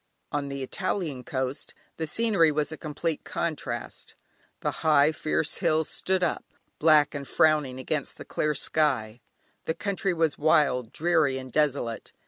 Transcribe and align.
On 0.31 0.49
the 0.49 0.63
Italian 0.63 1.23
coast 1.23 1.75
the 1.97 2.07
scenery 2.07 2.51
was 2.51 2.71
a 2.71 2.75
complete 2.75 3.23
contrast, 3.23 4.15
the 4.61 4.71
high, 4.81 5.11
fierce 5.11 5.57
hills 5.57 5.89
stood 5.89 6.23
up 6.23 6.43
black 6.79 7.13
and 7.13 7.27
frowning 7.27 7.77
against 7.77 8.17
the 8.17 8.25
clear 8.25 8.55
sky, 8.55 9.21
the 9.65 9.75
country 9.75 10.15
was 10.15 10.39
wild, 10.39 10.91
dreary 10.91 11.37
and 11.37 11.51
desolate. 11.51 12.13